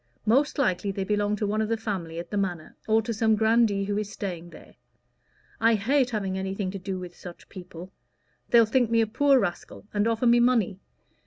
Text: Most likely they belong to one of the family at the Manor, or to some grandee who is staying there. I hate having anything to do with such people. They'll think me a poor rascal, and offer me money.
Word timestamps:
Most 0.25 0.57
likely 0.57 0.89
they 0.89 1.03
belong 1.03 1.35
to 1.35 1.45
one 1.45 1.61
of 1.61 1.69
the 1.69 1.77
family 1.77 2.17
at 2.17 2.31
the 2.31 2.35
Manor, 2.37 2.75
or 2.87 3.03
to 3.03 3.13
some 3.13 3.35
grandee 3.35 3.83
who 3.83 3.99
is 3.99 4.11
staying 4.11 4.49
there. 4.49 4.73
I 5.59 5.75
hate 5.75 6.09
having 6.09 6.39
anything 6.39 6.71
to 6.71 6.79
do 6.79 6.97
with 6.97 7.15
such 7.15 7.49
people. 7.49 7.91
They'll 8.49 8.65
think 8.65 8.89
me 8.89 9.01
a 9.01 9.05
poor 9.05 9.37
rascal, 9.37 9.85
and 9.93 10.07
offer 10.07 10.25
me 10.25 10.39
money. 10.39 10.79